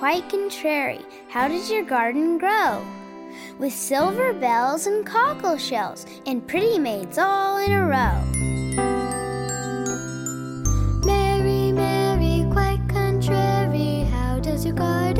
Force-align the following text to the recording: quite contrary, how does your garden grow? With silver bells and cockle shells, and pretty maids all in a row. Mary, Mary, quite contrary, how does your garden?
quite 0.00 0.26
contrary, 0.30 1.04
how 1.28 1.46
does 1.46 1.70
your 1.70 1.84
garden 1.84 2.38
grow? 2.38 2.82
With 3.58 3.74
silver 3.74 4.32
bells 4.32 4.86
and 4.86 5.04
cockle 5.04 5.58
shells, 5.58 6.06
and 6.24 6.48
pretty 6.48 6.78
maids 6.78 7.18
all 7.18 7.58
in 7.58 7.70
a 7.70 7.84
row. 7.84 8.18
Mary, 11.04 11.70
Mary, 11.72 12.50
quite 12.50 12.80
contrary, 12.88 14.04
how 14.10 14.40
does 14.40 14.64
your 14.64 14.72
garden? 14.72 15.19